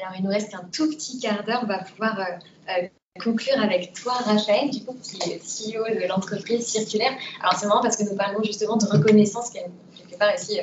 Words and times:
Alors, 0.00 0.12
il 0.18 0.24
nous 0.24 0.30
reste 0.30 0.54
un 0.54 0.64
tout 0.72 0.88
petit 0.90 1.18
quart 1.18 1.44
d'heure. 1.44 1.60
On 1.62 1.66
va 1.66 1.78
pouvoir 1.78 2.18
conclure 3.22 3.58
avec 3.62 3.94
toi, 3.94 4.12
Rachel, 4.12 4.70
du 4.70 4.84
coup, 4.84 4.94
qui 5.02 5.16
est 5.30 5.38
CEO 5.38 5.84
de 5.84 6.06
l'entreprise 6.06 6.66
circulaire. 6.66 7.12
Alors, 7.40 7.58
c'est 7.58 7.66
marrant 7.66 7.80
parce 7.80 7.96
que 7.96 8.04
nous 8.04 8.14
parlons 8.14 8.42
justement 8.42 8.76
de 8.76 8.86
reconnaissance, 8.86 9.50
quelque 9.50 10.18
part 10.18 10.34
aussi, 10.34 10.60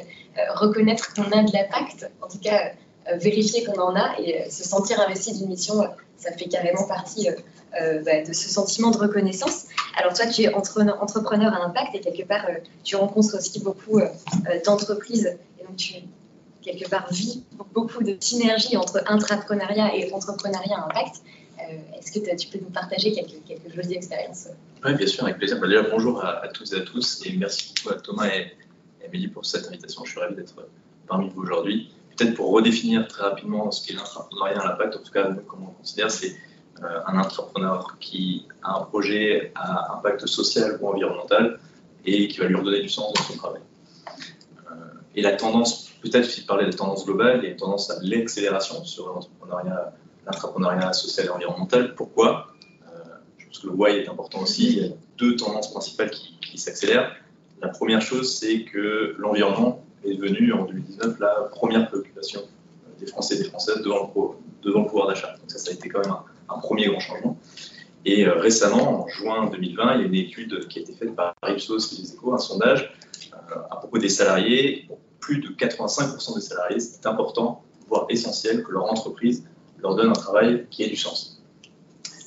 reconnaître 0.55 1.13
qu'on 1.13 1.31
a 1.31 1.43
de 1.43 1.51
l'impact, 1.51 2.11
en 2.21 2.27
tout 2.27 2.39
cas, 2.39 2.73
vérifier 3.15 3.63
qu'on 3.63 3.81
en 3.81 3.95
a 3.95 4.19
et 4.19 4.49
se 4.51 4.63
sentir 4.63 5.01
investi 5.01 5.33
d'une 5.37 5.49
mission, 5.49 5.83
ça 6.17 6.31
fait 6.31 6.47
carrément 6.47 6.85
partie 6.87 7.27
bah, 7.71 8.23
de 8.23 8.33
ce 8.33 8.49
sentiment 8.49 8.91
de 8.91 8.97
reconnaissance. 8.97 9.65
Alors 9.95 10.13
toi, 10.13 10.25
tu 10.25 10.43
es 10.43 10.53
entrepreneur 10.53 11.53
à 11.53 11.65
impact 11.65 11.95
et 11.95 11.99
quelque 11.99 12.27
part, 12.27 12.45
euh, 12.49 12.55
tu 12.83 12.95
rencontres 12.95 13.37
aussi 13.37 13.59
beaucoup 13.59 13.99
euh, 13.99 14.07
euh, 14.49 14.59
d'entreprises 14.65 15.37
et 15.59 15.63
donc 15.63 15.75
tu 15.75 15.93
quelque 16.63 16.89
part 16.89 17.07
vis 17.11 17.43
beaucoup 17.73 18.03
de 18.03 18.15
synergie 18.19 18.77
entre 18.77 19.01
intrapreneuriat 19.07 19.95
et 19.95 20.11
entrepreneuriat 20.13 20.77
à 20.77 20.85
impact. 20.85 21.21
Est-ce 21.97 22.11
que 22.11 22.35
tu 22.35 22.47
peux 22.47 22.59
nous 22.59 22.71
partager 22.71 23.13
quelques, 23.13 23.73
jolies 23.73 23.95
expériences 23.95 24.49
Oui, 24.83 24.93
bien 24.95 25.07
sûr, 25.07 25.23
avec 25.23 25.37
plaisir. 25.37 25.59
Bah, 25.59 25.67
déjà, 25.67 25.83
bonjour 25.83 26.23
à, 26.23 26.47
toutes 26.49 26.73
et 26.73 26.77
à 26.77 26.81
tous 26.81 27.25
et 27.25 27.33
merci 27.37 27.73
beaucoup 27.73 27.95
à 27.95 28.01
Thomas 28.01 28.27
et, 28.27 28.51
Amélie 29.05 29.27
pour 29.27 29.45
cette 29.45 29.67
invitation. 29.67 30.03
Je 30.05 30.11
suis 30.11 30.19
ravi 30.19 30.35
d'être 30.35 30.55
parmi 31.07 31.29
vous 31.29 31.41
aujourd'hui. 31.41 31.91
Peut-être 32.15 32.35
pour 32.35 32.51
redéfinir 32.51 33.07
très 33.07 33.23
rapidement 33.23 33.71
ce 33.71 33.85
qu'est 33.85 33.93
l'intrapreneuriat 33.93 34.61
à 34.61 34.73
impact, 34.73 34.95
en 34.95 34.99
tout 34.99 35.11
cas, 35.11 35.29
comment 35.47 35.69
on 35.71 35.79
considère, 35.79 36.11
c'est 36.11 36.35
euh, 36.81 36.99
un 37.05 37.19
entrepreneur 37.19 37.97
qui 37.99 38.47
a 38.63 38.77
un 38.79 38.81
projet 38.81 39.51
à 39.55 39.97
impact 39.97 40.25
social 40.25 40.77
ou 40.81 40.87
environnemental 40.87 41.59
et 42.05 42.27
qui 42.27 42.39
va 42.39 42.47
lui 42.47 42.55
redonner 42.55 42.81
du 42.81 42.89
sens 42.89 43.13
dans 43.13 43.23
son 43.23 43.37
travail. 43.37 43.61
Euh, 44.71 44.75
et 45.15 45.21
la 45.21 45.33
tendance, 45.33 45.92
peut-être 46.03 46.25
si 46.25 46.45
parler 46.45 46.65
de 46.65 46.71
la 46.71 46.77
tendance 46.77 47.05
globale, 47.05 47.39
il 47.39 47.45
y 47.45 47.47
a 47.47 47.51
une 47.51 47.57
tendance 47.57 47.89
à 47.89 47.95
l'accélération 48.01 48.83
sur 48.83 49.07
l'entrepreneuriat, 49.07 50.93
social 50.93 51.27
et 51.27 51.29
environnemental. 51.29 51.95
Pourquoi? 51.95 52.47
Euh, 52.87 52.99
Je 53.37 53.45
pense 53.45 53.59
que 53.59 53.67
le 53.67 53.73
why 53.73 53.91
est 53.97 54.09
important 54.09 54.41
aussi. 54.41 54.73
Il 54.73 54.85
y 54.85 54.85
a 54.85 54.89
deux 55.17 55.35
tendances 55.35 55.71
principales 55.71 56.11
qui, 56.11 56.57
s'accélèrent. 56.57 57.15
La 57.63 57.69
première 57.69 58.01
chose, 58.01 58.37
c'est 58.37 58.63
que 58.65 59.15
l'environnement 59.17 59.83
est 60.03 60.13
devenu 60.13 60.53
en 60.53 60.65
2019 60.65 61.19
la 61.19 61.49
première 61.51 61.87
préoccupation 61.87 62.41
des 62.99 63.07
Français 63.07 63.35
et 63.35 63.37
des 63.39 63.49
Françaises 63.49 63.81
devant 63.81 64.13
le, 64.63 64.85
pouvoir 64.85 65.07
d'achat. 65.07 65.35
Donc 65.39 65.49
ça, 65.49 65.57
ça 65.57 65.71
a 65.71 65.73
été 65.73 65.89
quand 65.89 66.01
même 66.01 66.11
un, 66.11 66.23
un 66.55 66.59
premier 66.59 66.85
grand 66.87 66.99
changement. 66.99 67.39
Et 68.05 68.25
euh, 68.25 68.39
récemment, 68.39 69.03
en 69.03 69.07
juin 69.07 69.49
2020, 69.49 69.95
il 69.95 70.01
y 70.01 70.03
a 70.03 70.07
une 70.07 70.15
étude 70.15 70.67
qui 70.67 70.79
a 70.79 70.81
été 70.81 70.93
faite 70.93 71.15
par 71.15 71.33
Ipsos 71.47 71.93
et 71.93 72.01
les 72.01 72.13
Échos, 72.13 72.33
un 72.33 72.37
sondage 72.37 72.93
euh, 73.33 73.55
à 73.71 73.77
propos 73.77 73.97
des 73.97 74.09
salariés. 74.09 74.87
Plus 75.23 75.37
de 75.37 75.47
85% 75.47 76.35
des 76.35 76.41
salariés, 76.41 76.79
c'est 76.81 77.05
important, 77.05 77.63
voire 77.87 78.07
essentiel, 78.09 78.61
que 78.61 78.73
leur 78.73 78.91
entreprise 78.91 79.45
leur 79.81 79.95
donne 79.95 80.09
un 80.09 80.19
travail 80.25 80.67
qui 80.69 80.83
ait 80.83 80.89
du 80.89 80.97
sens. 80.97 81.41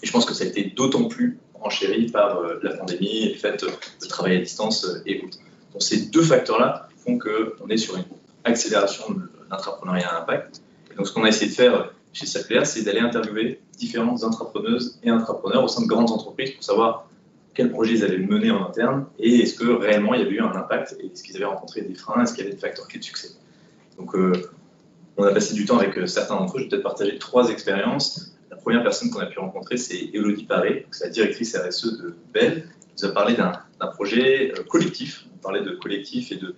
Et 0.02 0.06
je 0.06 0.12
pense 0.12 0.24
que 0.24 0.32
ça 0.32 0.44
a 0.44 0.46
été 0.46 0.72
d'autant 0.74 1.04
plus 1.04 1.38
enchéri 1.60 2.06
par 2.06 2.38
euh, 2.38 2.58
la 2.62 2.74
pandémie, 2.74 3.28
le 3.34 3.38
fait 3.38 3.62
de 3.62 4.06
travailler 4.06 4.38
à 4.38 4.40
distance 4.40 4.86
et 5.04 5.22
autres. 5.22 5.36
Donc 5.72 5.82
ces 5.82 6.06
deux 6.06 6.22
facteurs-là 6.22 6.88
font 7.04 7.18
qu'on 7.18 7.68
est 7.68 7.76
sur 7.76 7.96
une 7.96 8.04
accélération 8.44 9.12
de 9.12 9.28
l'entrepreneuriat 9.50 10.08
à 10.08 10.22
impact. 10.22 10.62
Et 10.90 10.94
donc 10.94 11.06
ce 11.06 11.12
qu'on 11.12 11.24
a 11.24 11.28
essayé 11.28 11.50
de 11.50 11.54
faire 11.54 11.92
chez 12.14 12.24
Saclair, 12.24 12.66
c'est 12.66 12.82
d'aller 12.82 13.00
interviewer 13.00 13.60
différentes 13.76 14.24
entrepreneuses 14.24 14.98
et 15.02 15.10
entrepreneurs 15.10 15.64
au 15.64 15.68
sein 15.68 15.82
de 15.82 15.86
grandes 15.86 16.10
entreprises 16.10 16.52
pour 16.52 16.64
savoir 16.64 17.10
quels 17.56 17.70
projets 17.70 17.94
ils 17.94 18.04
avaient 18.04 18.18
menés 18.18 18.50
en 18.50 18.66
interne 18.66 19.06
et 19.18 19.40
est-ce 19.40 19.54
que 19.54 19.64
réellement 19.64 20.14
il 20.14 20.20
y 20.20 20.24
avait 20.24 20.34
eu 20.34 20.40
un 20.40 20.54
impact 20.54 20.96
et 21.00 21.06
est-ce 21.06 21.22
qu'ils 21.22 21.36
avaient 21.36 21.46
rencontré 21.46 21.80
des 21.80 21.94
freins, 21.94 22.22
est-ce 22.22 22.34
qu'il 22.34 22.44
y 22.44 22.46
avait 22.46 22.54
des 22.54 22.60
facteurs 22.60 22.86
clés 22.86 22.98
de 22.98 23.04
succès. 23.04 23.30
Donc, 23.96 24.14
euh, 24.14 24.32
on 25.16 25.24
a 25.24 25.32
passé 25.32 25.54
du 25.54 25.64
temps 25.64 25.78
avec 25.78 25.96
euh, 25.96 26.06
certains 26.06 26.36
d'entre 26.36 26.56
eux. 26.56 26.60
Je 26.60 26.64
vais 26.64 26.70
peut-être 26.70 26.82
partager 26.82 27.18
trois 27.18 27.48
expériences. 27.48 28.36
La 28.50 28.56
première 28.56 28.82
personne 28.82 29.10
qu'on 29.10 29.20
a 29.20 29.26
pu 29.26 29.38
rencontrer, 29.38 29.78
c'est 29.78 30.10
Elodie 30.12 30.44
Paré, 30.44 30.86
c'est 30.90 31.04
la 31.04 31.10
directrice 31.10 31.56
RSE 31.56 31.98
de 31.98 32.14
Bell. 32.34 32.68
Elle 32.68 32.68
nous 33.02 33.04
a 33.06 33.14
parlé 33.14 33.34
d'un 33.34 33.86
projet 33.94 34.52
euh, 34.52 34.62
collectif. 34.64 35.26
On 35.34 35.38
parlait 35.38 35.62
de 35.62 35.70
collectif 35.70 36.32
et 36.32 36.36
de 36.36 36.54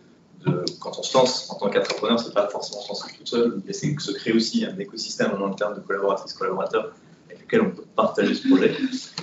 quand 0.81 0.99
on 0.99 1.03
se 1.03 1.17
lance 1.17 1.51
en 1.51 1.57
tant 1.57 1.69
qu'entrepreneur, 1.69 2.19
c'est 2.21 2.33
pas 2.33 2.49
forcément 2.49 2.81
se 2.81 2.89
lancer 2.89 3.13
tout 3.19 3.27
seul, 3.27 3.61
mais 3.67 3.73
c'est 3.73 3.99
se 3.99 4.13
créer 4.13 4.33
aussi 4.33 4.65
un 4.65 4.79
écosystème 4.79 5.33
en 5.33 5.47
interne 5.47 5.75
de 5.75 5.81
collaboratrices, 5.81 6.33
collaborateurs 6.33 6.93
on 7.57 7.71
peut 7.71 7.85
partager 7.97 8.35
ce 8.35 8.49
projet. 8.49 8.75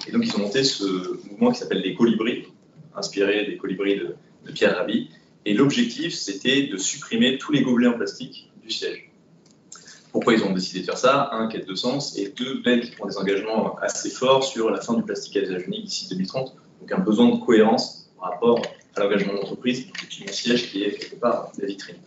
Et 0.07 0.11
donc, 0.11 0.25
ils 0.25 0.35
ont 0.35 0.39
monté 0.39 0.63
ce 0.63 1.19
mouvement 1.29 1.51
qui 1.51 1.59
s'appelle 1.59 1.81
les 1.81 1.95
colibris, 1.95 2.47
inspiré 2.95 3.45
des 3.45 3.57
colibris 3.57 3.99
de, 3.99 4.15
Pierre 4.53 4.77
Rabhi. 4.77 5.09
Et 5.45 5.53
l'objectif, 5.53 6.13
c'était 6.13 6.67
de 6.67 6.77
supprimer 6.77 7.37
tous 7.37 7.51
les 7.51 7.61
gobelets 7.61 7.87
en 7.87 7.93
plastique 7.93 8.51
du 8.63 8.69
siège. 8.69 9.09
Pourquoi 10.11 10.33
ils 10.33 10.43
ont 10.43 10.53
décidé 10.53 10.81
de 10.81 10.85
faire 10.85 10.97
ça? 10.97 11.29
Un, 11.33 11.47
quête 11.47 11.67
de 11.67 11.75
sens, 11.75 12.17
et 12.17 12.29
deux, 12.29 12.61
Ben 12.63 12.79
qui 12.79 12.91
prend 12.91 13.07
des 13.07 13.17
engagements 13.17 13.75
assez 13.79 14.09
forts 14.09 14.43
sur 14.43 14.69
la 14.69 14.79
fin 14.81 14.93
du 14.93 15.03
plastique 15.03 15.35
à 15.37 15.41
usage 15.41 15.67
unique 15.67 15.85
d'ici 15.85 16.07
2030. 16.09 16.55
Donc, 16.81 16.91
un 16.91 16.99
besoin 16.99 17.35
de 17.35 17.43
cohérence 17.43 18.09
par 18.19 18.31
rapport 18.31 18.61
à 18.95 18.99
l'engagement 19.01 19.33
d'entreprise, 19.33 19.87
un 20.27 20.31
siège 20.31 20.71
qui 20.71 20.83
est 20.83 20.91
quelque 20.91 21.15
part 21.15 21.51
la 21.57 21.67
vitrine. 21.67 21.97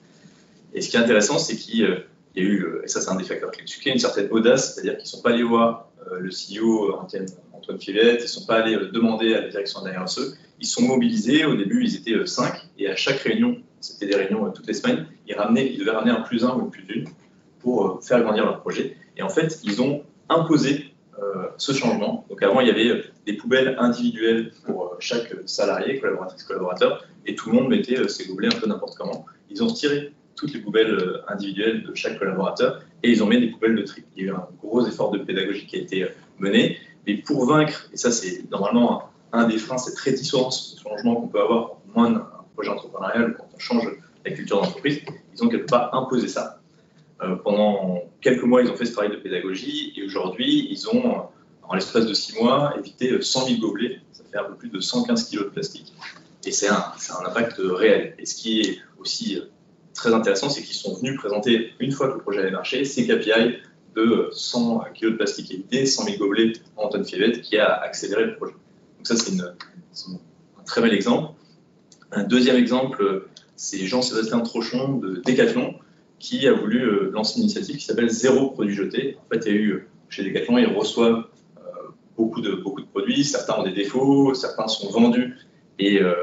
Et 0.74 0.80
ce 0.80 0.88
qui 0.88 0.96
est 0.96 1.00
intéressant, 1.00 1.38
c'est 1.38 1.56
qu'il 1.56 2.04
euh, 2.36 2.40
y 2.40 2.46
a 2.46 2.48
eu, 2.48 2.62
euh, 2.62 2.82
et 2.84 2.88
ça 2.88 3.00
c'est 3.00 3.10
un 3.10 3.16
des 3.16 3.24
facteurs 3.24 3.50
clés 3.50 3.64
du 3.64 3.90
une 3.90 3.98
certaine 3.98 4.28
audace, 4.30 4.74
c'est-à-dire 4.74 4.94
qu'ils 4.94 5.04
ne 5.04 5.08
sont 5.08 5.22
pas 5.22 5.30
allés 5.30 5.42
voir 5.42 5.90
euh, 6.10 6.20
le 6.20 6.30
CEO 6.30 6.94
Antoine, 6.94 7.26
Antoine 7.52 7.78
Fillette, 7.78 8.20
ils 8.20 8.22
ne 8.22 8.28
sont 8.28 8.46
pas 8.46 8.56
allés 8.56 8.76
demander 8.92 9.34
à 9.34 9.42
la 9.42 9.48
direction 9.48 9.82
de 9.82 9.88
la 9.88 10.02
RSE, 10.02 10.38
ils 10.60 10.66
sont 10.66 10.82
mobilisés, 10.82 11.44
au 11.44 11.54
début 11.54 11.84
ils 11.84 11.96
étaient 11.96 12.26
cinq, 12.26 12.68
et 12.78 12.88
à 12.88 12.96
chaque 12.96 13.18
réunion, 13.20 13.56
c'était 13.80 14.06
des 14.06 14.16
réunions 14.16 14.50
toutes 14.50 14.66
les 14.66 14.74
semaines, 14.74 15.06
ils, 15.26 15.34
ramenaient, 15.34 15.72
ils 15.72 15.78
devaient 15.78 15.92
ramener 15.92 16.12
un 16.12 16.20
plus 16.20 16.44
un 16.44 16.54
ou 16.54 16.60
une 16.60 16.70
plus 16.70 16.82
d'une 16.82 17.08
pour 17.60 18.02
faire 18.02 18.22
grandir 18.22 18.44
leur 18.44 18.60
projet. 18.60 18.96
Et 19.16 19.22
en 19.22 19.28
fait, 19.28 19.60
ils 19.64 19.82
ont 19.82 20.02
imposé 20.28 20.94
ce 21.56 21.72
changement. 21.72 22.24
Donc 22.30 22.40
avant, 22.44 22.60
il 22.60 22.68
y 22.68 22.70
avait 22.70 23.02
des 23.26 23.32
poubelles 23.32 23.74
individuelles 23.80 24.52
pour 24.64 24.96
chaque 25.00 25.34
salarié, 25.46 25.98
collaboratrice, 25.98 26.44
collaborateur, 26.44 27.04
et 27.26 27.34
tout 27.34 27.50
le 27.50 27.56
monde 27.56 27.68
mettait 27.68 28.06
ses 28.08 28.26
gobelets 28.26 28.54
un 28.54 28.58
peu 28.58 28.68
n'importe 28.68 28.96
comment. 28.96 29.26
Ils 29.50 29.62
ont 29.62 29.66
retiré 29.66 30.12
toutes 30.38 30.54
les 30.54 30.60
poubelles 30.60 30.94
euh, 30.94 31.22
individuelles 31.28 31.82
de 31.82 31.94
chaque 31.94 32.18
collaborateur 32.18 32.80
et 33.02 33.10
ils 33.10 33.22
ont 33.22 33.26
mis 33.26 33.40
des 33.40 33.48
poubelles 33.48 33.76
de 33.76 33.82
tri. 33.82 34.04
Il 34.16 34.22
y 34.22 34.26
a 34.26 34.32
eu 34.32 34.34
un 34.34 34.46
gros 34.62 34.86
effort 34.86 35.10
de 35.10 35.18
pédagogie 35.18 35.66
qui 35.66 35.76
a 35.76 35.80
été 35.80 36.04
euh, 36.04 36.08
mené, 36.38 36.78
mais 37.06 37.16
pour 37.16 37.44
vaincre, 37.46 37.88
et 37.92 37.96
ça 37.96 38.10
c'est 38.10 38.48
normalement 38.50 39.10
un, 39.32 39.46
des 39.46 39.58
freins, 39.58 39.76
très 39.94 40.12
dissuasant 40.12 40.50
ce 40.50 40.80
changement 40.80 41.16
qu'on 41.16 41.28
peut 41.28 41.40
avoir 41.40 41.78
quand 41.94 42.04
on 42.04 42.16
un 42.16 42.26
projet 42.54 42.70
entrepreneurial, 42.70 43.34
quand 43.36 43.48
on 43.54 43.58
change 43.58 43.88
la 44.24 44.30
culture 44.32 44.60
d'entreprise, 44.60 45.00
ils 45.34 45.44
ont 45.44 45.48
quelque 45.48 45.68
part 45.68 45.94
imposé 45.94 46.28
ça. 46.28 46.60
Euh, 47.22 47.36
pendant 47.36 48.02
quelques 48.20 48.44
mois, 48.44 48.62
ils 48.62 48.70
ont 48.70 48.76
fait 48.76 48.84
ce 48.84 48.92
travail 48.92 49.10
de 49.10 49.16
pédagogie 49.16 49.92
et 49.96 50.04
aujourd'hui, 50.04 50.68
ils 50.70 50.88
ont, 50.88 51.22
en 51.62 51.74
l'espace 51.74 52.06
de 52.06 52.14
six 52.14 52.40
mois, 52.40 52.74
évité 52.78 53.20
100 53.20 53.46
000 53.46 53.60
gobelets. 53.60 54.00
Ça 54.12 54.22
fait 54.30 54.38
un 54.38 54.44
peu 54.44 54.54
plus 54.54 54.70
de 54.70 54.80
115 54.80 55.30
kg 55.30 55.38
de 55.38 55.42
plastique. 55.44 55.92
Et 56.44 56.52
c'est 56.52 56.68
un, 56.68 56.84
un, 57.20 57.26
impact 57.26 57.56
réel. 57.58 58.14
Et 58.18 58.26
ce 58.26 58.36
qui 58.36 58.60
est 58.60 58.78
aussi 58.98 59.40
très 59.98 60.14
intéressant, 60.14 60.48
c'est 60.48 60.62
qu'ils 60.62 60.76
sont 60.76 60.94
venus 60.94 61.16
présenter, 61.16 61.72
une 61.80 61.92
fois 61.92 62.08
que 62.08 62.14
le 62.14 62.20
projet 62.20 62.40
avait 62.40 62.52
marché, 62.52 62.84
ces 62.84 63.06
KPI 63.06 63.58
de 63.96 64.28
100 64.32 64.84
kg 64.94 65.10
de 65.10 65.16
plastique 65.16 65.52
évité, 65.52 65.86
100 65.86 66.04
000 66.04 66.16
gobelets 66.18 66.52
en 66.76 66.88
tonne 66.88 67.04
fivette, 67.04 67.42
qui 67.42 67.58
a 67.58 67.74
accéléré 67.74 68.26
le 68.26 68.36
projet. 68.36 68.52
Donc 68.52 69.06
ça, 69.06 69.16
c'est 69.16 69.32
un 69.40 70.62
très 70.64 70.80
bel 70.80 70.94
exemple. 70.94 71.32
Un 72.12 72.22
deuxième 72.22 72.56
exemple, 72.56 73.26
c'est 73.56 73.86
Jean-Sébastien 73.86 74.40
Trochon 74.40 74.98
de 74.98 75.20
Decathlon, 75.26 75.74
qui 76.20 76.46
a 76.46 76.52
voulu 76.52 76.82
euh, 76.82 77.10
lancer 77.12 77.38
une 77.38 77.44
initiative 77.44 77.76
qui 77.76 77.84
s'appelle 77.84 78.08
Zéro 78.08 78.50
produit 78.50 78.74
jeté. 78.74 79.16
En 79.26 79.34
fait, 79.34 79.46
il 79.46 79.52
y 79.52 79.56
a 79.56 79.58
eu, 79.58 79.88
chez 80.08 80.22
Decathlon, 80.22 80.58
ils 80.58 80.66
reçoivent 80.66 81.24
euh, 81.58 81.60
beaucoup, 82.16 82.40
de, 82.40 82.62
produits, 82.92 83.24
certains 83.24 83.54
ont 83.54 83.64
des 83.64 83.72
défauts, 83.72 84.32
certains 84.34 84.68
sont 84.68 84.90
vendus 84.90 85.36
et, 85.78 86.00
euh, 86.00 86.14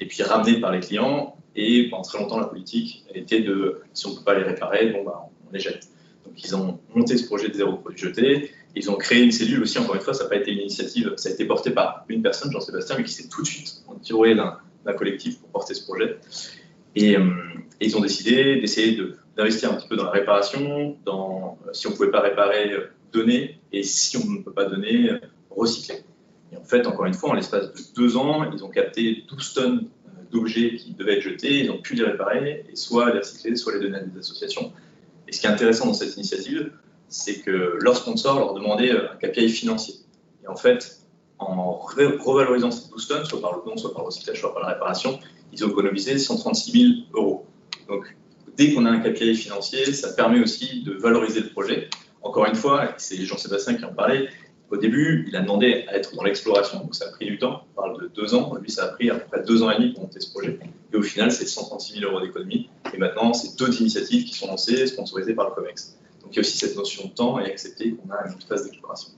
et 0.00 0.06
puis 0.06 0.22
ramenés 0.22 0.60
par 0.60 0.70
les 0.70 0.80
clients. 0.80 1.36
Et 1.54 1.88
pendant 1.90 2.02
très 2.02 2.18
longtemps, 2.18 2.40
la 2.40 2.46
politique 2.46 3.04
était 3.14 3.40
de, 3.40 3.82
si 3.92 4.06
on 4.06 4.10
ne 4.10 4.16
peut 4.16 4.24
pas 4.24 4.34
les 4.34 4.44
réparer, 4.44 4.90
bon, 4.90 5.04
bah, 5.04 5.28
on 5.48 5.52
les 5.52 5.60
jette. 5.60 5.88
Donc 6.24 6.42
ils 6.42 6.56
ont 6.56 6.78
monté 6.94 7.16
ce 7.16 7.26
projet 7.26 7.48
de 7.48 7.54
zéro 7.54 7.74
produit 7.74 7.98
jeté. 7.98 8.50
Ils 8.74 8.90
ont 8.90 8.96
créé 8.96 9.22
une 9.22 9.32
cellule 9.32 9.62
aussi, 9.62 9.78
encore 9.78 9.94
une 9.94 10.00
fois, 10.00 10.14
ça 10.14 10.24
n'a 10.24 10.30
pas 10.30 10.36
été 10.36 10.50
une 10.50 10.60
initiative, 10.60 11.12
ça 11.16 11.28
a 11.28 11.32
été 11.32 11.44
porté 11.44 11.70
par 11.70 12.04
une 12.08 12.22
personne, 12.22 12.50
Jean-Sébastien, 12.52 12.96
mais 12.96 13.04
qui 13.04 13.12
s'est 13.12 13.28
tout 13.28 13.42
de 13.42 13.46
suite 13.46 13.82
entouré 13.86 14.34
d'un 14.34 14.94
collectif 14.96 15.40
pour 15.40 15.50
porter 15.50 15.74
ce 15.74 15.84
projet. 15.84 16.16
Et, 16.94 17.16
euh, 17.16 17.30
ils 17.80 17.96
ont 17.96 18.00
décidé 18.00 18.60
d'essayer 18.60 18.98
d'investir 19.36 19.72
un 19.72 19.74
petit 19.74 19.88
peu 19.88 19.96
dans 19.96 20.04
la 20.04 20.10
réparation, 20.10 20.96
dans, 21.04 21.58
euh, 21.66 21.72
si 21.72 21.86
on 21.86 21.90
ne 21.90 21.96
pouvait 21.96 22.10
pas 22.10 22.20
réparer, 22.20 22.70
donner, 23.12 23.60
et 23.72 23.82
si 23.82 24.16
on 24.16 24.24
ne 24.30 24.42
peut 24.42 24.52
pas 24.52 24.64
donner, 24.64 25.10
recycler. 25.50 26.02
Et 26.52 26.56
en 26.56 26.64
fait, 26.64 26.86
encore 26.86 27.06
une 27.06 27.14
fois, 27.14 27.30
en 27.30 27.34
l'espace 27.34 27.72
de 27.72 27.80
deux 27.94 28.16
ans, 28.16 28.50
ils 28.52 28.64
ont 28.64 28.68
capté 28.68 29.24
12 29.28 29.54
tonnes 29.54 29.88
d'objets 30.32 30.76
qui 30.76 30.92
devaient 30.92 31.18
être 31.18 31.22
jetés, 31.22 31.64
ils 31.64 31.70
ont 31.70 31.80
pu 31.80 31.94
les 31.94 32.04
réparer, 32.04 32.64
et 32.70 32.76
soit 32.76 33.12
les 33.12 33.18
recycler, 33.18 33.56
soit 33.56 33.74
les 33.74 33.80
donner 33.80 33.98
à 33.98 34.00
des 34.00 34.18
associations. 34.18 34.72
Et 35.28 35.32
ce 35.32 35.40
qui 35.40 35.46
est 35.46 35.50
intéressant 35.50 35.86
dans 35.86 35.94
cette 35.94 36.16
initiative, 36.16 36.72
c'est 37.08 37.40
que 37.40 37.78
leurs 37.80 37.96
sponsors 37.96 38.38
leur 38.38 38.54
demandaient 38.54 38.90
un 38.90 39.16
KPI 39.16 39.48
financier. 39.48 39.94
Et 40.44 40.48
en 40.48 40.56
fait, 40.56 40.98
en 41.38 41.72
revalorisant 41.72 42.70
ces 42.70 42.88
12 42.90 43.08
tonnes, 43.08 43.24
soit 43.24 43.40
par 43.40 43.56
le 43.56 43.62
don, 43.64 43.76
soit 43.76 43.92
par 43.92 44.02
le 44.02 44.06
recyclage, 44.06 44.40
soit 44.40 44.54
par 44.54 44.62
la 44.62 44.70
réparation, 44.70 45.18
ils 45.52 45.64
ont 45.64 45.68
économisé 45.68 46.18
136 46.18 46.72
000 46.72 46.92
euros. 47.14 47.46
Donc, 47.88 48.16
dès 48.56 48.72
qu'on 48.72 48.86
a 48.86 48.90
un 48.90 49.00
KPI 49.00 49.34
financier, 49.34 49.92
ça 49.92 50.12
permet 50.12 50.40
aussi 50.40 50.82
de 50.82 50.92
valoriser 50.92 51.40
le 51.40 51.50
projet 51.50 51.88
encore 52.22 52.46
une 52.46 52.54
fois, 52.54 52.94
c'est 52.98 53.24
Jean-Sébastien 53.24 53.74
qui 53.74 53.84
en 53.84 53.92
parlait, 53.92 54.28
au 54.72 54.78
début, 54.78 55.26
il 55.28 55.36
a 55.36 55.42
demandé 55.42 55.84
à 55.88 55.96
être 55.96 56.16
dans 56.16 56.24
l'exploration, 56.24 56.80
donc 56.80 56.94
ça 56.94 57.06
a 57.06 57.10
pris 57.10 57.26
du 57.26 57.38
temps, 57.38 57.66
on 57.70 57.74
parle 57.74 58.00
de 58.00 58.08
deux 58.08 58.34
ans, 58.34 58.56
lui 58.56 58.70
ça 58.70 58.84
a 58.84 58.88
pris 58.88 59.10
à 59.10 59.16
peu 59.16 59.26
près 59.30 59.44
deux 59.44 59.62
ans 59.62 59.70
et 59.70 59.76
demi 59.76 59.92
pour 59.92 60.04
monter 60.04 60.18
ce 60.18 60.30
projet, 60.30 60.58
et 60.90 60.96
au 60.96 61.02
final 61.02 61.30
c'est 61.30 61.46
136 61.46 62.00
000 62.00 62.10
euros 62.10 62.24
d'économie, 62.24 62.70
et 62.94 62.96
maintenant 62.96 63.34
c'est 63.34 63.58
d'autres 63.58 63.78
initiatives 63.82 64.24
qui 64.24 64.32
sont 64.32 64.46
lancées, 64.46 64.86
sponsorisées 64.86 65.34
par 65.34 65.50
le 65.50 65.54
COMEX. 65.54 65.98
Donc 66.22 66.30
il 66.32 66.36
y 66.36 66.38
a 66.38 66.40
aussi 66.40 66.56
cette 66.56 66.74
notion 66.74 67.06
de 67.06 67.12
temps 67.12 67.38
et 67.38 67.44
accepter 67.44 67.92
qu'on 67.92 68.10
a 68.10 68.26
une 68.26 68.40
phase 68.40 68.64
d'exploration. 68.64 69.10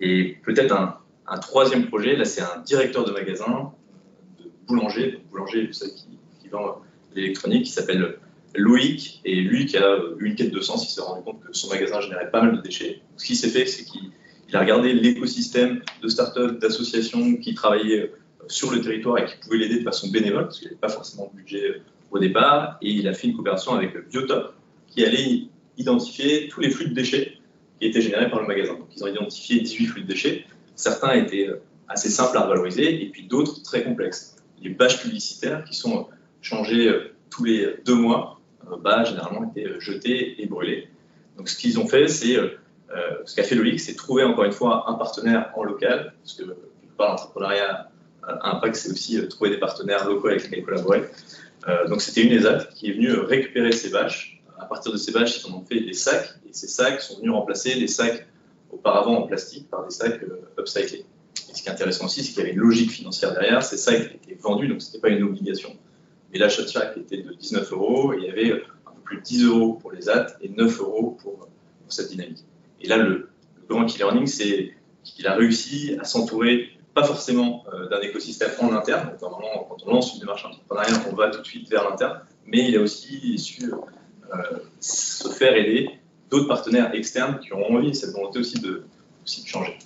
Et 0.00 0.36
peut-être 0.42 0.74
un, 0.74 1.38
troisième 1.38 1.86
projet, 1.86 2.16
là 2.16 2.24
c'est 2.24 2.42
un 2.42 2.58
directeur 2.64 3.04
de 3.04 3.12
magasin, 3.12 3.72
de 4.40 4.50
boulanger, 4.66 5.12
donc 5.12 5.22
boulanger, 5.30 5.72
savez, 5.72 5.92
qui, 5.92 6.18
qui 6.40 6.48
vend 6.48 6.82
l'électronique, 7.14 7.66
qui 7.66 7.70
s'appelle 7.70 8.18
Loïc, 8.56 9.20
et 9.24 9.36
lui 9.36 9.66
qui 9.66 9.76
a 9.76 9.96
eu 10.18 10.26
une 10.26 10.34
quête 10.34 10.50
de 10.50 10.60
sens, 10.60 10.90
il 10.90 10.92
s'est 10.92 11.02
rendu 11.02 11.22
compte 11.22 11.40
que 11.40 11.52
son 11.52 11.68
magasin 11.68 12.00
générait 12.00 12.32
pas 12.32 12.42
mal 12.42 12.56
de 12.56 12.62
déchets. 12.62 13.00
Ce 13.16 13.24
qui 13.24 13.36
s'est 13.36 13.48
fait, 13.48 13.64
c'est 13.66 13.84
qu'il 13.84 14.10
a 14.54 14.60
regardé 14.60 14.92
l'écosystème 14.92 15.80
de 16.02 16.08
startups, 16.08 16.58
d'associations 16.60 17.36
qui 17.36 17.54
travaillaient 17.54 18.12
sur 18.48 18.72
le 18.72 18.80
territoire 18.80 19.18
et 19.18 19.24
qui 19.24 19.34
pouvaient 19.42 19.58
l'aider 19.58 19.78
de 19.78 19.84
façon 19.84 20.08
bénévole, 20.08 20.44
parce 20.44 20.58
qu'il 20.58 20.68
n'y 20.68 20.72
avait 20.72 20.80
pas 20.80 20.88
forcément 20.88 21.30
de 21.32 21.36
budget 21.36 21.82
au 22.10 22.18
départ, 22.18 22.78
et 22.80 22.90
il 22.90 23.08
a 23.08 23.12
fait 23.12 23.26
une 23.26 23.34
coopération 23.34 23.72
avec 23.72 24.08
Biotop, 24.08 24.54
qui 24.88 25.04
allait 25.04 25.42
identifier 25.76 26.48
tous 26.48 26.60
les 26.60 26.70
flux 26.70 26.88
de 26.88 26.94
déchets 26.94 27.38
qui 27.80 27.88
étaient 27.88 28.00
générés 28.00 28.30
par 28.30 28.40
le 28.40 28.46
magasin. 28.46 28.74
Donc 28.74 28.88
ils 28.94 29.02
ont 29.02 29.08
identifié 29.08 29.60
18 29.60 29.86
flux 29.86 30.02
de 30.02 30.06
déchets. 30.06 30.44
Certains 30.76 31.12
étaient 31.14 31.50
assez 31.88 32.08
simples 32.08 32.36
à 32.36 32.42
revaloriser, 32.42 33.02
et 33.02 33.08
puis 33.10 33.24
d'autres 33.26 33.62
très 33.62 33.82
complexes. 33.82 34.36
Les 34.62 34.70
bâches 34.70 35.02
publicitaires 35.02 35.64
qui 35.64 35.74
sont 35.74 36.06
changées 36.40 36.90
tous 37.30 37.44
les 37.44 37.74
deux 37.84 37.94
mois 37.94 38.40
euh, 38.70 38.76
bah, 38.82 39.04
généralement 39.04 39.50
été 39.50 39.66
euh, 39.66 39.80
jetés 39.80 40.40
et 40.40 40.46
brûlés. 40.46 40.88
Donc 41.36 41.48
ce 41.48 41.56
qu'ils 41.56 41.78
ont 41.78 41.86
fait, 41.86 42.08
c'est 42.08 42.38
euh, 42.94 43.16
ce 43.24 43.34
qu'a 43.34 43.42
fait 43.42 43.54
Loïc, 43.54 43.80
c'est 43.80 43.94
trouver 43.94 44.24
encore 44.24 44.44
une 44.44 44.52
fois 44.52 44.84
un 44.88 44.94
partenaire 44.94 45.52
en 45.56 45.64
local, 45.64 46.14
parce 46.22 46.34
que 46.34 46.44
quelque 46.44 46.96
part 46.96 47.10
l'entrepreneuriat 47.10 47.90
impact, 48.42 48.76
c'est 48.76 48.90
aussi 48.90 49.28
trouver 49.28 49.50
des 49.50 49.58
partenaires 49.58 50.06
locaux 50.06 50.28
avec 50.28 50.44
lesquels 50.44 50.64
collaborer. 50.64 51.04
donc 51.88 52.02
c'était 52.02 52.22
une 52.22 52.32
ESAT 52.32 52.66
qui 52.74 52.90
est 52.90 52.92
venue 52.94 53.12
récupérer 53.12 53.70
ces 53.70 53.90
bâches. 53.90 54.42
À 54.58 54.64
partir 54.64 54.90
de 54.90 54.96
ces 54.96 55.12
bâches, 55.12 55.38
ils 55.38 55.52
ont 55.52 55.64
fait 55.64 55.80
des 55.80 55.92
sacs, 55.92 56.34
et 56.48 56.52
ces 56.52 56.66
sacs 56.66 57.00
sont 57.02 57.18
venus 57.18 57.30
remplacer 57.30 57.74
les 57.74 57.86
sacs 57.86 58.26
auparavant 58.72 59.16
en 59.18 59.22
plastique 59.22 59.70
par 59.70 59.84
des 59.84 59.90
sacs 59.90 60.20
upcyclés. 60.58 61.04
Et 61.50 61.54
ce 61.54 61.62
qui 61.62 61.68
est 61.68 61.72
intéressant 61.72 62.06
aussi, 62.06 62.24
c'est 62.24 62.30
qu'il 62.30 62.38
y 62.38 62.42
avait 62.42 62.52
une 62.52 62.60
logique 62.60 62.90
financière 62.90 63.32
derrière. 63.32 63.62
Ces 63.62 63.76
sacs 63.76 64.12
étaient 64.14 64.34
vendus, 64.34 64.66
donc 64.68 64.82
ce 64.82 64.88
n'était 64.88 65.00
pas 65.00 65.10
une 65.10 65.22
obligation. 65.22 65.76
Et 66.32 66.38
l'achat 66.38 66.62
de 66.62 66.68
chaque 66.68 66.96
était 66.96 67.22
de 67.22 67.32
19 67.32 67.72
euros 67.72 68.12
et 68.12 68.18
il 68.18 68.24
y 68.24 68.28
avait 68.28 68.52
un 68.86 68.90
peu 68.90 69.00
plus 69.02 69.16
de 69.18 69.22
10 69.22 69.44
euros 69.44 69.74
pour 69.74 69.92
les 69.92 70.08
AT 70.08 70.36
et 70.40 70.48
9 70.48 70.80
euros 70.80 71.16
pour, 71.22 71.48
cette 71.88 72.10
dynamique. 72.10 72.44
Et 72.80 72.88
là, 72.88 72.96
le, 72.96 73.28
grand 73.68 73.84
key 73.86 73.98
learning, 73.98 74.26
c'est 74.26 74.74
qu'il 75.04 75.26
a 75.26 75.34
réussi 75.34 75.96
à 76.00 76.04
s'entourer 76.04 76.70
pas 76.94 77.04
forcément 77.04 77.64
euh, 77.72 77.88
d'un 77.88 78.00
écosystème 78.00 78.50
en 78.60 78.72
interne. 78.72 79.10
Donc, 79.20 79.30
normalement, 79.30 79.66
quand 79.68 79.76
on 79.86 79.90
lance 79.90 80.14
une 80.14 80.20
démarche 80.20 80.44
entrepreneuriale, 80.44 80.94
on 81.10 81.14
va 81.14 81.30
tout 81.30 81.40
de 81.40 81.46
suite 81.46 81.68
vers 81.68 81.88
l'interne, 81.88 82.20
mais 82.46 82.68
il 82.68 82.76
a 82.76 82.80
aussi 82.80 83.38
su 83.38 83.72
euh, 83.72 84.58
se 84.80 85.28
faire 85.28 85.54
aider 85.54 85.90
d'autres 86.30 86.48
partenaires 86.48 86.94
externes 86.94 87.38
qui 87.38 87.52
ont 87.52 87.64
envie, 87.70 87.94
cette 87.94 88.12
volonté 88.12 88.38
aussi 88.38 88.60
de, 88.60 88.84
aussi 89.24 89.42
de 89.42 89.48
changer. 89.48 89.78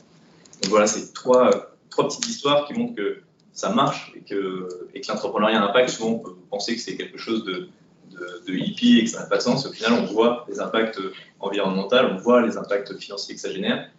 Donc 0.63 0.71
voilà, 0.71 0.87
c'est 0.87 1.13
trois, 1.13 1.75
trois 1.91 2.07
petites 2.07 2.29
histoires 2.29 2.67
qui 2.67 2.75
montrent 2.75 2.95
que 2.95 3.23
ça 3.53 3.71
marche 3.71 4.13
et 4.17 4.21
que, 4.21 4.69
et 4.95 5.01
que 5.01 5.09
l'entrepreneuriat 5.09 5.63
impact, 5.63 5.91
souvent 5.91 6.11
on 6.11 6.19
peut 6.19 6.35
penser 6.49 6.75
que 6.77 6.81
c'est 6.81 6.97
quelque 6.97 7.19
chose 7.19 7.45
de, 7.45 7.69
de, 8.11 8.53
hippie 8.53 8.99
et 8.99 9.05
que 9.05 9.11
ça 9.11 9.21
n'a 9.21 9.27
pas 9.27 9.37
de 9.37 9.43
sens. 9.43 9.67
Au 9.67 9.73
final, 9.73 9.93
on 9.93 10.05
voit 10.13 10.47
les 10.49 10.61
impacts 10.61 10.99
environnementaux, 11.39 11.97
on 12.11 12.17
voit 12.17 12.45
les 12.45 12.57
impacts 12.57 12.97
financiers 12.99 13.35
que 13.35 13.41
ça 13.41 13.53
génère. 13.53 13.91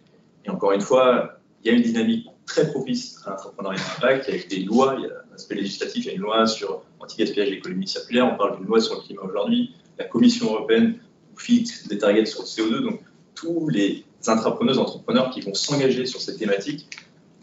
Et 0.44 0.50
encore 0.50 0.72
une 0.72 0.80
fois, 0.80 1.38
il 1.62 1.70
y 1.70 1.74
a 1.74 1.76
une 1.76 1.82
dynamique 1.82 2.26
très 2.46 2.70
propice 2.70 3.20
à 3.24 3.30
l'entrepreneuriat 3.30 3.80
impact 3.96 4.28
avec 4.28 4.48
des 4.48 4.60
lois. 4.60 4.96
Il 4.98 5.04
y 5.04 5.06
a 5.06 5.14
un 5.30 5.34
aspect 5.34 5.54
législatif, 5.54 6.04
il 6.04 6.08
y 6.08 6.10
a 6.10 6.14
une 6.14 6.22
loi 6.22 6.46
sur 6.46 6.82
anti-gaspillage 7.00 7.48
et 7.48 7.52
l'économie 7.52 7.86
circulaire. 7.86 8.30
On 8.32 8.36
parle 8.36 8.58
d'une 8.58 8.66
loi 8.66 8.80
sur 8.80 8.96
le 8.96 9.00
climat 9.00 9.22
aujourd'hui. 9.22 9.74
La 9.98 10.04
Commission 10.04 10.46
européenne 10.46 10.98
fixe 11.36 11.88
des 11.88 11.98
targets 11.98 12.26
sur 12.26 12.42
le 12.42 12.46
CO2. 12.46 12.82
Donc, 12.82 13.00
tous 13.34 13.68
les 13.68 14.04
entrepreneurs, 14.26 14.78
entrepreneurs 14.78 15.30
qui 15.30 15.40
vont 15.40 15.54
s'engager 15.54 16.06
sur 16.06 16.20
cette 16.20 16.38
thématique 16.38 16.88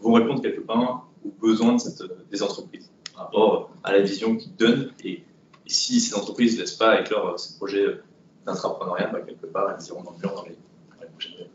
vont 0.00 0.12
répondre 0.12 0.40
quelque 0.40 0.60
part 0.60 1.08
aux 1.24 1.32
besoins 1.40 1.74
de 1.74 1.80
des 2.30 2.42
entreprises 2.42 2.90
par 3.12 3.24
rapport 3.24 3.70
à 3.82 3.92
la 3.92 4.00
vision 4.00 4.36
qu'ils 4.36 4.54
donnent. 4.56 4.92
Et, 5.04 5.22
si 5.70 6.00
ces 6.00 6.14
entreprises 6.14 6.56
ne 6.56 6.60
laissent 6.60 6.74
pas 6.74 7.00
éclore 7.00 7.38
ces 7.38 7.54
projets 7.54 7.86
d'intrapreneuriat, 8.46 9.08
bah, 9.08 9.20
quelque 9.20 9.46
part, 9.46 9.74
elles 9.76 9.86
iront 9.86 10.02
dans 10.02 10.12
le 10.12 10.18
mur 10.18 10.34
dans 10.34 10.44
les, 10.44 10.56
prochaines 11.06 11.34
années. 11.36 11.50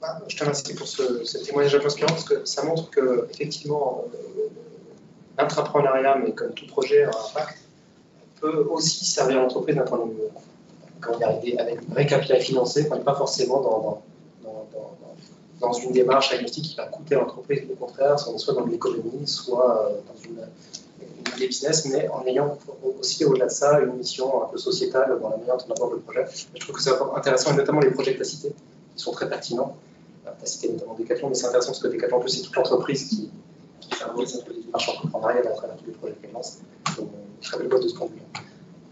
Bah, 0.00 0.20
je 0.28 0.36
te 0.36 0.40
remercie 0.40 0.74
pour 0.74 0.86
ce, 0.86 1.24
ce 1.24 1.38
témoignage 1.38 1.74
inspirant 1.74 2.12
parce 2.12 2.24
que 2.24 2.44
ça 2.44 2.64
montre 2.64 2.90
que 2.90 3.26
effectivement 3.30 4.04
euh, 4.14 4.48
l'intrapreneuriat, 5.38 6.16
mais 6.16 6.32
comme 6.32 6.52
tout 6.52 6.66
projet 6.66 7.04
à 7.04 7.10
impact, 7.10 7.58
peut 8.40 8.66
aussi 8.70 9.04
servir 9.04 9.40
l'entreprise 9.40 9.76
d'un 9.76 9.82
point 9.82 10.04
de 10.06 10.12
vue 10.12 10.20
avec 11.58 11.78
un 11.78 11.92
vrai 11.92 12.06
capital 12.06 12.40
financier, 12.40 12.86
on 12.90 12.96
n'est 12.96 13.02
pas 13.02 13.14
forcément 13.14 13.60
dans 13.60 14.02
dans 15.60 15.72
une 15.72 15.92
démarche 15.92 16.32
agnostique 16.32 16.64
qui 16.64 16.76
va 16.76 16.86
coûter 16.86 17.14
à 17.14 17.18
l'entreprise. 17.18 17.62
Au 17.70 17.76
contraire, 17.76 18.18
soit 18.18 18.54
dans 18.54 18.66
l'économie, 18.66 19.26
soit 19.26 19.88
euh, 19.88 19.96
dans 20.06 20.22
une, 20.22 20.46
idée 21.36 21.46
business, 21.48 21.86
mais 21.86 22.08
en 22.08 22.24
ayant 22.26 22.58
aussi 22.98 23.24
au-delà 23.24 23.46
de 23.46 23.50
ça 23.50 23.80
une 23.80 23.96
mission 23.96 24.44
un 24.44 24.46
peu 24.46 24.58
sociétale 24.58 25.18
dans 25.20 25.30
la 25.30 25.36
manière 25.36 25.56
dont 25.56 25.64
on 25.68 25.72
aborde 25.72 25.92
le 25.92 26.00
projet. 26.00 26.24
Je 26.54 26.60
trouve 26.60 26.76
que 26.76 26.82
c'est 26.82 26.90
intéressant, 27.16 27.52
et 27.52 27.56
notamment 27.56 27.80
les 27.80 27.90
projets 27.90 28.12
que 28.12 28.18
tu 28.18 28.22
as 28.22 28.26
cités, 28.26 28.54
qui 28.96 29.02
sont 29.02 29.12
très 29.12 29.28
pertinents. 29.28 29.76
Euh, 30.26 30.30
tu 30.38 30.44
as 30.44 30.46
cité 30.46 30.68
notamment 30.70 30.94
Decathlon, 30.94 31.28
mais 31.28 31.34
c'est 31.34 31.46
intéressant 31.46 31.72
parce 31.72 31.80
que 31.80 31.88
Decathlon, 31.88 32.22
c'est 32.26 32.42
toute 32.42 32.56
l'entreprise 32.56 33.08
qui, 33.08 33.30
qui 33.80 33.94
favorise 33.94 34.36
un 34.36 34.44
peu 34.44 34.52
les 34.52 34.62
démarches 34.62 34.88
à 34.88 34.92
travers 35.10 35.76
tous 35.76 35.86
les 35.86 35.92
projets 35.92 36.14
qu'elle 36.20 36.32
lance. 36.32 36.58
Donc, 36.96 37.10
très 37.42 37.58
belle 37.58 37.68
boîte 37.68 37.82
de 37.82 37.88
ce 37.88 37.94
point 37.94 38.06
de 38.06 38.12
vue. 38.12 38.20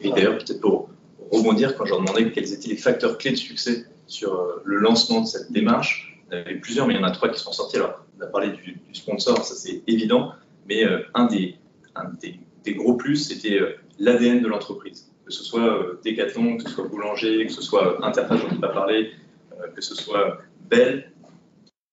Et 0.00 0.10
d'ailleurs, 0.10 0.38
peut-être 0.38 0.60
pour 0.60 0.88
rebondir, 1.30 1.76
quand 1.76 1.84
je 1.84 1.90
leur 1.90 2.00
demandais 2.00 2.30
quels 2.32 2.52
étaient 2.52 2.68
les 2.68 2.76
facteurs 2.76 3.18
clés 3.18 3.30
de 3.30 3.36
succès 3.36 3.86
sur 4.06 4.34
euh, 4.34 4.62
le 4.64 4.76
lancement 4.76 5.22
de 5.22 5.26
cette 5.26 5.50
démarche, 5.52 6.20
il 6.30 6.34
y 6.34 6.38
en 6.38 6.40
avait 6.40 6.56
plusieurs, 6.56 6.86
mais 6.86 6.94
il 6.94 7.00
y 7.00 7.00
en 7.00 7.06
a 7.06 7.10
trois 7.10 7.30
qui 7.30 7.40
sont 7.40 7.52
sortis. 7.52 7.76
Alors, 7.76 8.04
on 8.18 8.22
a 8.22 8.26
parlé 8.26 8.50
du, 8.50 8.80
sponsor, 8.92 9.44
ça 9.44 9.54
c'est 9.54 9.82
évident, 9.86 10.32
mais 10.68 10.84
euh, 10.84 11.00
un, 11.14 11.26
des, 11.26 11.56
des, 12.64 12.74
gros 12.74 12.94
plus, 12.94 13.16
c'était 13.16 13.60
euh, 13.60 13.76
l'ADN 13.98 14.42
de 14.42 14.48
l'entreprise. 14.48 15.10
Que 15.24 15.32
ce 15.32 15.44
soit 15.44 15.66
euh, 15.66 16.00
Decathlon, 16.04 16.56
que 16.56 16.64
ce 16.64 16.70
soit 16.70 16.88
Boulanger, 16.88 17.46
que 17.46 17.52
ce 17.52 17.62
soit 17.62 18.04
Interface, 18.04 18.40
dont 18.40 18.48
on 18.56 18.60
pas 18.60 18.68
parlé, 18.68 19.12
que 19.74 19.80
ce 19.80 19.94
soit 19.94 20.38
Bell, 20.68 21.12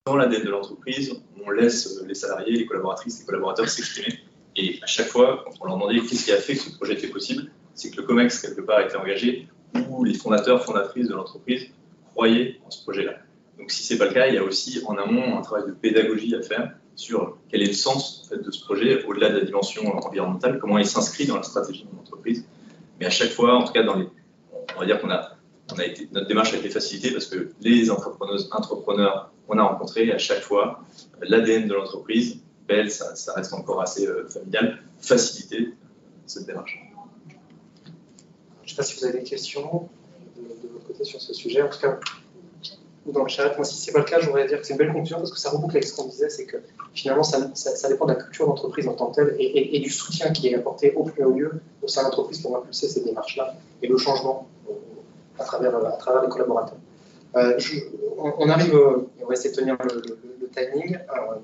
dans 0.06 0.16
l'ADN 0.16 0.44
de 0.44 0.50
l'entreprise, 0.50 1.14
on 1.46 1.52
laisse 1.52 2.02
les 2.08 2.16
salariés, 2.16 2.54
les 2.54 2.66
collaboratrices, 2.66 3.20
les 3.20 3.26
collaborateurs 3.26 3.70
s'exprimer. 3.70 4.20
Et 4.56 4.80
à 4.82 4.88
chaque 4.88 5.08
fois, 5.08 5.44
quand 5.46 5.54
on 5.62 5.66
leur 5.66 5.76
demandait 5.76 6.00
qu'est-ce 6.00 6.26
qui 6.26 6.32
a 6.32 6.38
fait 6.38 6.56
que 6.56 6.62
ce 6.62 6.76
projet 6.76 6.94
était 6.94 7.08
possible, 7.08 7.52
c'est 7.76 7.92
que 7.92 7.98
le 7.98 8.04
COMEX, 8.04 8.40
quelque 8.40 8.62
part, 8.62 8.82
était 8.82 8.96
engagé, 8.96 9.48
ou 9.90 10.04
les 10.04 10.14
fondateurs, 10.16 10.64
fondatrices 10.64 11.08
de 11.08 11.14
l'entreprise 11.14 11.68
croyaient 12.12 12.60
en 12.66 12.72
ce 12.72 12.84
projet-là. 12.84 13.18
Donc 13.58 13.72
si 13.72 13.84
ce 13.84 13.94
n'est 13.94 14.00
pas 14.00 14.06
le 14.06 14.14
cas, 14.14 14.28
il 14.28 14.36
y 14.36 14.38
a 14.38 14.44
aussi 14.44 14.82
en 14.86 14.98
amont 14.98 15.38
un 15.38 15.42
travail 15.42 15.68
de 15.68 15.74
pédagogie 15.74 16.34
à 16.36 16.42
faire 16.42 16.74
sur 16.96 17.38
quel 17.50 17.62
est 17.62 17.68
le 17.68 17.74
sens 17.74 18.19
de 18.32 18.52
ce 18.52 18.64
projet 18.64 19.04
au-delà 19.06 19.30
de 19.30 19.40
la 19.40 19.46
dimension 19.46 19.96
environnementale, 19.98 20.60
comment 20.60 20.78
il 20.78 20.86
s'inscrit 20.86 21.26
dans 21.26 21.38
la 21.38 21.44
stratégie 21.44 21.84
de 21.84 21.96
l'entreprise. 21.96 22.46
Mais 23.00 23.06
à 23.06 23.10
chaque 23.10 23.32
fois, 23.32 23.56
en 23.56 23.64
tout 23.64 23.74
cas, 23.74 23.84
dans 23.84 23.96
les, 23.96 24.08
on 24.76 24.80
va 24.80 24.86
dire 24.86 25.00
qu'on 25.00 25.10
a, 25.10 25.36
on 25.74 25.80
a 25.80 25.86
été, 25.86 26.08
notre 26.12 26.28
démarche 26.28 26.54
a 26.54 26.58
été 26.58 26.70
facilitée 26.70 27.12
parce 27.12 27.28
que 27.28 27.52
les 27.62 27.90
entrepreneuses, 27.92 28.50
entrepreneurs 28.52 29.32
qu'on 29.48 29.58
a 29.58 29.64
rencontrés, 29.64 30.12
à 30.12 30.18
chaque 30.18 30.42
fois, 30.42 30.84
l'ADN 31.22 31.68
de 31.68 31.74
l'entreprise, 31.74 32.40
belle, 32.68 32.92
ça, 32.92 33.14
reste 33.36 33.54
encore 33.54 33.82
assez 33.82 34.08
euh, 34.08 34.28
familial, 34.28 34.84
faciliter 35.00 35.74
cette 36.28 36.46
démarche. 36.46 36.80
Je 38.64 38.66
ne 38.66 38.70
sais 38.70 38.76
pas 38.76 38.84
si 38.84 39.00
vous 39.00 39.06
avez 39.06 39.20
des 39.20 39.24
questions 39.26 39.90
de, 40.38 40.68
de 40.68 40.74
votre 40.74 40.86
côté 40.86 41.04
sur 41.04 41.20
ce 41.20 41.34
sujet. 41.34 41.64
En 41.64 41.70
tout 41.70 41.80
cas, 41.80 42.00
dans 43.06 43.24
le 43.24 43.30
chat. 43.30 43.56
Moi, 43.56 43.66
si 43.66 43.76
ce 43.76 43.88
n'est 43.88 43.94
pas 43.94 44.00
le 44.00 44.06
cas, 44.06 44.20
j'aurais 44.20 44.48
dire 44.48 44.60
que 44.60 44.66
c'est 44.66 44.74
une 44.74 44.80
belle 44.80 44.92
conclusion 44.92 45.18
parce 45.18 45.32
que 45.32 45.40
ça 45.40 45.50
reboucle 45.50 45.78
avec 45.78 45.86
ce 45.86 45.96
qu'on 45.96 46.08
disait, 46.08 46.30
c'est 46.30 46.46
que 46.46 46.58
finalement, 46.94 47.24
ça, 47.24 47.40
dépend 47.90 48.06
de 48.06 48.14
la 48.14 48.20
culture 48.20 48.48
d'entreprise 48.48 48.88
en 48.88 48.94
tant 48.94 49.08
que 49.08 49.16
telle 49.16 49.36
et, 49.40 49.80
du 49.80 49.90
soutien 49.90 50.32
qui 50.32 50.48
est 50.48 50.56
apporté 50.56 50.94
au 50.96 51.04
plus 51.04 51.24
haut 51.24 51.32
lieu 51.32 51.62
au 51.82 51.88
sein 51.88 52.02
de 52.02 52.08
l'entreprise 52.08 52.40
pour 52.42 52.56
impulser 52.58 52.88
ces 52.88 53.02
démarches-là 53.02 53.56
et 53.82 53.88
le 53.88 53.98
changement 53.98 54.48
à 55.38 55.44
travers, 55.44 55.76
à 55.76 56.22
les 56.24 56.30
collaborateurs. 56.30 56.78
Euh, 57.36 57.58
on, 58.18 58.50
arrive, 58.50 58.76
on 58.76 59.28
va 59.28 59.34
essayer 59.34 59.52
de 59.52 59.56
tenir 59.56 59.78
le, 59.82 60.50
timing. 60.50 60.96
Euh, 60.98 61.36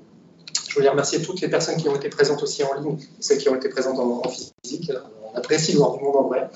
je 0.68 0.74
voulais 0.74 0.88
remercier 0.88 1.22
toutes 1.22 1.40
les 1.40 1.48
personnes 1.48 1.76
qui 1.76 1.88
ont 1.88 1.94
été 1.94 2.08
présentes 2.08 2.42
aussi 2.42 2.62
en 2.64 2.74
ligne, 2.74 2.98
celles 3.20 3.38
qui 3.38 3.48
ont 3.48 3.54
été 3.54 3.68
présentes 3.68 3.98
en, 3.98 4.22
physique. 4.28 4.92
On 5.32 5.38
apprécie 5.38 5.76
voir 5.76 5.96
du 5.96 6.04
monde 6.04 6.16
en 6.16 6.22
vrai. 6.24 6.50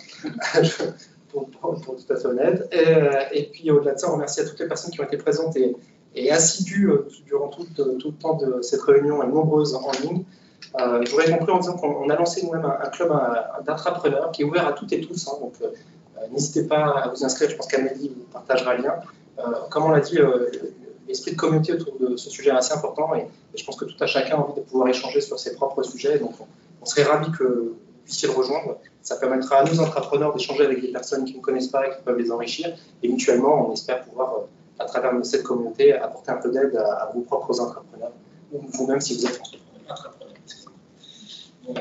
pour, 1.33 1.49
tout 1.51 2.13
à 2.13 2.17
fait 2.17 2.27
honnête. 2.27 2.69
Euh, 2.75 3.11
et, 3.33 3.45
puis 3.45 3.71
au-delà 3.71 3.95
de 3.95 3.99
ça, 3.99 4.11
on 4.11 4.15
remercie 4.15 4.41
à 4.41 4.45
toutes 4.45 4.59
les 4.61 4.69
personnes 4.69 4.91
qui 4.91 5.01
ont 5.01 5.05
été 5.05 5.17
présentes 5.17 5.57
et, 5.57 6.31
assidues 6.31 6.91
euh, 6.91 7.09
durant 7.27 7.49
tout, 7.49 7.67
le 7.79 8.11
temps 8.13 8.37
de 8.37 8.63
cette 8.63 8.83
réunion 8.83 9.23
et 9.23 9.27
nombreuses 9.27 9.75
en 9.75 9.91
ligne. 10.03 10.25
Euh, 10.81 11.03
je 11.05 11.11
voudrais 11.11 11.31
conclure 11.31 11.57
en 11.57 11.59
disant 11.59 11.77
qu'on 11.77 12.09
a 12.09 12.17
lancé 12.17 12.45
nous-mêmes 12.45 12.65
un, 12.65 12.89
club 12.89 13.13
d'intrapreneurs 13.65 14.31
qui 14.33 14.43
est 14.43 14.45
ouvert 14.45 14.67
à 14.67 14.73
toutes 14.73 14.93
et 14.93 15.01
tous. 15.01 15.29
Hein. 15.29 15.37
donc, 15.41 15.55
N'hésitez 16.33 16.65
pas 16.65 16.85
à 16.85 17.09
vous 17.09 17.25
inscrire, 17.25 17.49
je 17.49 17.57
pense 17.57 17.67
qu'Amélie 17.67 18.13
vous 18.15 18.25
partagera 18.31 18.75
le 18.75 18.83
lien. 18.83 18.95
comme 19.71 19.85
on 19.85 19.91
l'a 19.91 20.01
dit, 20.01 20.19
l'esprit 21.09 21.33
de 21.33 21.37
communauté 21.37 21.73
autour 21.73 21.95
de 21.99 22.17
ce 22.17 22.31
sujet 22.31 22.51
est 22.51 22.55
assez 22.55 22.73
important 22.73 23.15
et, 23.15 23.27
je 23.57 23.65
pense 23.65 23.77
que 23.77 23.85
tout 23.85 23.97
à 24.03 24.07
chacun 24.07 24.37
a 24.37 24.39
envie 24.39 24.61
de 24.61 24.65
pouvoir 24.65 24.89
échanger 24.89 25.21
sur 25.21 25.39
ses 25.39 25.55
propres 25.55 25.83
sujets. 25.83 26.19
Donc, 26.19 26.35
on, 26.81 26.85
serait 26.85 27.03
ravis 27.03 27.33
que 27.33 27.73
puissiez 28.11 28.29
le 28.29 28.35
rejoindre. 28.35 28.79
Ça 29.03 29.17
permettra 29.17 29.59
à 29.59 29.65
nos 29.65 29.81
entrepreneurs 29.81 30.35
d'échanger 30.35 30.65
avec 30.65 30.81
des 30.81 30.89
personnes 30.89 31.25
qui 31.25 31.37
ne 31.37 31.41
connaissent 31.41 31.69
pas 31.69 31.87
et 31.87 31.91
qui 31.91 32.03
peuvent 32.05 32.19
les 32.19 32.33
enrichir. 32.33 32.77
Et 33.03 33.09
mutuellement, 33.09 33.69
on 33.69 33.73
espère 33.73 34.03
pouvoir, 34.05 34.47
à 34.79 34.85
travers 34.85 35.13
cette 35.25 35.45
communauté, 35.45 35.95
apporter 35.95 36.33
un 36.33 36.37
peu 36.37 36.51
d'aide 36.51 36.77
à, 36.77 37.11
vos 37.15 37.21
propres 37.21 37.61
entrepreneurs, 37.61 38.13
ou 38.53 38.61
vous-même 38.73 39.01
si 39.01 39.17
vous 39.17 39.27
êtes 39.27 39.41
entrepreneur. 39.41 40.27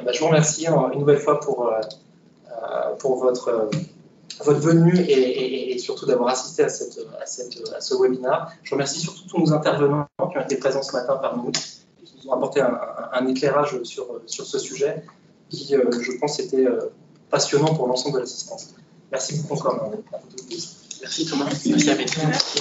Bah, 0.06 0.12
je 0.12 0.20
vous 0.20 0.28
remercie 0.28 0.68
une 0.68 1.00
nouvelle 1.00 1.18
fois 1.18 1.40
pour, 1.40 1.68
euh, 1.68 1.80
euh, 2.52 2.96
pour 3.00 3.16
votre 3.16 3.70
votre 4.44 4.60
venue 4.60 4.96
et, 4.98 5.78
surtout 5.80 6.06
d'avoir 6.06 6.30
assisté 6.30 6.64
à, 6.64 6.70
cette, 6.70 7.00
à, 7.22 7.26
cette, 7.26 7.58
à, 7.76 7.82
ce 7.82 7.96
webinaire. 7.96 8.52
Je 8.64 8.74
remercie 8.74 9.00
surtout 9.00 9.28
tous 9.28 9.40
nos 9.40 9.54
intervenants 9.54 10.08
qui 10.32 10.38
ont 10.38 10.42
été 10.42 10.58
présents 10.58 10.84
ce 10.84 10.94
matin 10.94 11.18
parmi 11.22 11.44
nous 11.44 11.50
et 11.50 12.06
qui 12.06 12.16
nous 12.18 12.30
ont 12.30 12.34
apporté 12.34 12.62
un, 12.62 13.28
éclairage 13.28 13.82
sur, 13.84 14.22
sur 14.28 14.46
ce 14.46 14.60
sujet 14.60 15.04
qui, 15.50 15.76
euh, 15.76 15.90
je 16.02 16.12
pense, 16.14 16.40
était 16.40 16.66
euh, 16.66 16.92
passionnant 17.30 17.74
pour 17.76 17.88
l'ensemble 17.88 18.16
de 18.16 18.20
l'assistance. 18.22 18.74
Merci 19.12 19.38
beaucoup 19.38 19.54
encore. 19.56 19.92
Merci 21.02 21.26
Thomas. 21.26 21.46
Merci 21.66 21.90
à 21.90 21.96
Merci. 21.96 22.60